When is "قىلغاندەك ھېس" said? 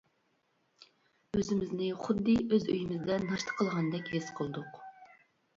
3.61-4.33